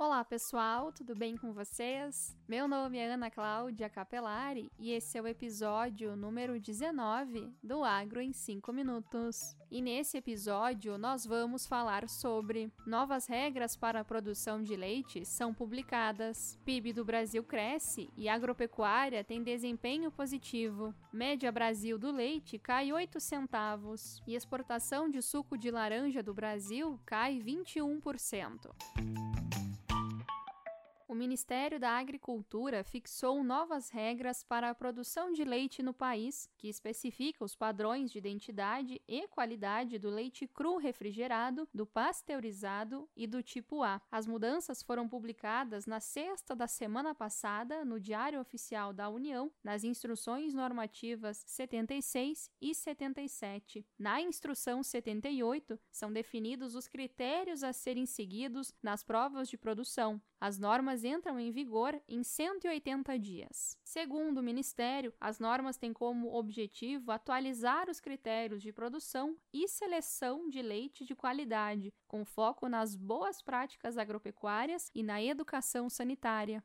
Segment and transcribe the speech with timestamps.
[0.00, 2.38] Olá pessoal, tudo bem com vocês?
[2.46, 8.20] Meu nome é Ana Cláudia Capelari e esse é o episódio número 19 do Agro
[8.20, 9.56] em 5 Minutos.
[9.68, 15.52] E nesse episódio nós vamos falar sobre novas regras para a produção de leite são
[15.52, 22.92] publicadas, PIB do Brasil cresce e agropecuária tem desempenho positivo, média Brasil do leite cai
[22.92, 29.37] 8 centavos e exportação de suco de laranja do Brasil cai 21%.
[31.08, 36.68] O Ministério da Agricultura fixou novas regras para a produção de leite no país, que
[36.68, 43.42] especifica os padrões de identidade e qualidade do leite cru refrigerado, do pasteurizado e do
[43.42, 44.02] tipo A.
[44.10, 49.84] As mudanças foram publicadas na sexta da semana passada no Diário Oficial da União, nas
[49.84, 53.86] instruções normativas 76 e 77.
[53.98, 60.20] Na instrução 78, são definidos os critérios a serem seguidos nas provas de produção.
[60.40, 63.76] As normas entram em vigor em 180 dias.
[63.82, 70.48] Segundo o Ministério, as normas têm como objetivo atualizar os critérios de produção e seleção
[70.48, 76.62] de leite de qualidade, com foco nas boas práticas agropecuárias e na educação sanitária.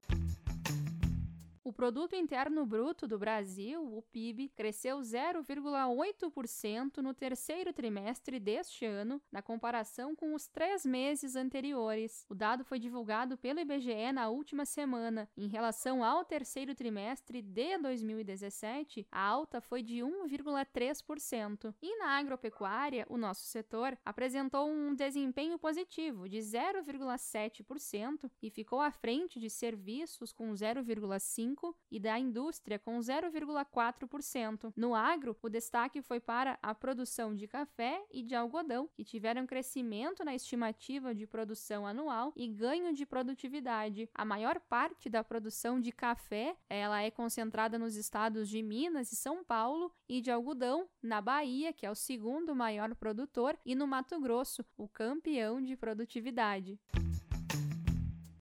[1.65, 9.21] O produto interno bruto do Brasil, o PIB, cresceu 0,8% no terceiro trimestre deste ano,
[9.31, 12.25] na comparação com os três meses anteriores.
[12.29, 15.29] O dado foi divulgado pelo IBGE na última semana.
[15.37, 21.73] Em relação ao terceiro trimestre de 2017, a alta foi de 1,3%.
[21.81, 28.91] E na agropecuária, o nosso setor apresentou um desempenho positivo de 0,7% e ficou à
[28.91, 34.73] frente de serviços com 0,5% 0,5% e da indústria com 0,4%.
[34.75, 39.45] No agro, o destaque foi para a produção de café e de algodão, que tiveram
[39.45, 44.09] crescimento na estimativa de produção anual e ganho de produtividade.
[44.13, 49.15] A maior parte da produção de café, ela é concentrada nos estados de Minas e
[49.15, 53.87] São Paulo e de algodão na Bahia, que é o segundo maior produtor, e no
[53.87, 56.79] Mato Grosso, o campeão de produtividade.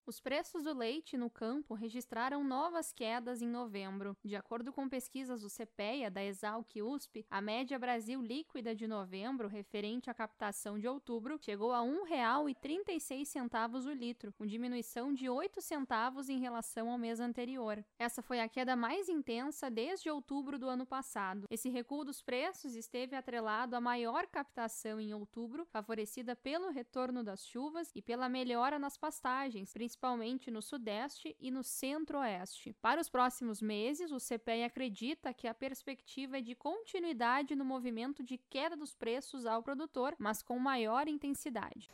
[0.05, 4.17] Os preços do leite no campo registraram novas quedas em novembro.
[4.25, 9.47] De acordo com pesquisas do CPEA da Exalc USP, a média Brasil líquida de novembro,
[9.47, 15.61] referente à captação de outubro, chegou a R$ 1,36 o litro, com diminuição de 8
[15.61, 17.84] centavos em relação ao mês anterior.
[17.97, 21.47] Essa foi a queda mais intensa desde outubro do ano passado.
[21.49, 27.47] Esse recuo dos preços esteve atrelado à maior captação em outubro, favorecida pelo retorno das
[27.47, 32.75] chuvas e pela melhora nas pastagens, principalmente principalmente no Sudeste e no Centro-Oeste.
[32.80, 38.22] Para os próximos meses, o CPEA acredita que a perspectiva é de continuidade no movimento
[38.22, 41.91] de queda dos preços ao produtor, mas com maior intensidade.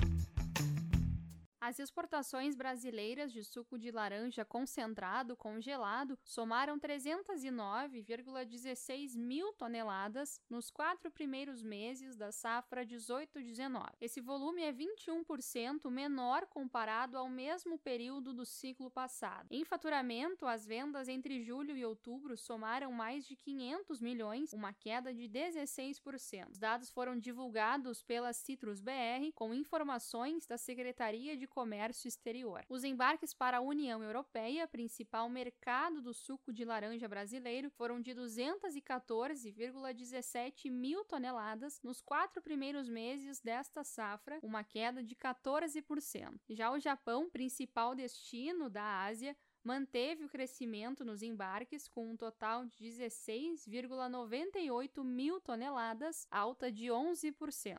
[1.61, 11.11] As exportações brasileiras de suco de laranja concentrado congelado somaram 309,16 mil toneladas nos quatro
[11.11, 13.89] primeiros meses da safra 18-19.
[14.01, 19.49] Esse volume é 21% menor comparado ao mesmo período do ciclo passado.
[19.51, 25.13] Em faturamento, as vendas entre julho e outubro somaram mais de 500 milhões, uma queda
[25.13, 26.53] de 16%.
[26.53, 32.65] Os dados foram divulgados pela Citrus BR com informações da Secretaria de Comércio Exterior.
[32.69, 38.15] Os embarques para a União Europeia, principal mercado do suco de laranja brasileiro, foram de
[38.15, 46.39] 214,17 mil toneladas nos quatro primeiros meses desta safra, uma queda de 14%.
[46.51, 52.67] Já o Japão, principal destino da Ásia, manteve o crescimento nos embarques com um total
[52.67, 57.79] de 16,98 mil toneladas, alta de 11%.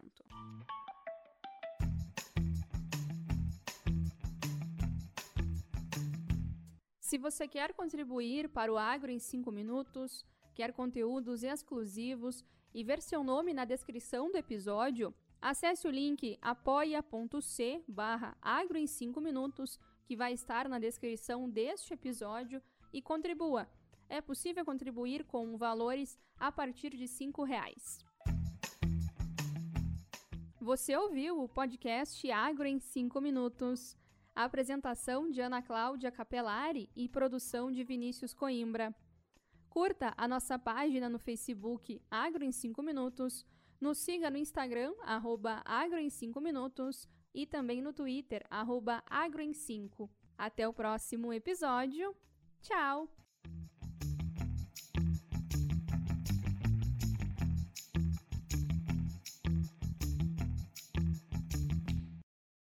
[7.10, 13.02] Se você quer contribuir para o Agro em 5 minutos, quer conteúdos exclusivos e ver
[13.02, 15.12] seu nome na descrição do episódio,
[15.42, 21.96] acesse o link apoia.c barra agro em 5 minutos, que vai estar na descrição deste
[21.96, 22.62] episódio,
[22.94, 23.68] e contribua.
[24.08, 28.06] É possível contribuir com valores a partir de R$ reais.
[30.62, 33.98] Você ouviu o podcast Agro em 5 minutos.
[34.46, 38.96] Apresentação de Ana Cláudia Capelari e produção de Vinícius Coimbra.
[39.70, 43.46] Curta a nossa página no Facebook Agro em 5 Minutos,
[43.82, 49.42] nos siga no Instagram, arroba Agro em 5 Minutos e também no Twitter, arroba Agro
[49.42, 50.10] em 5.
[50.38, 52.16] Até o próximo episódio.
[52.62, 53.10] Tchau!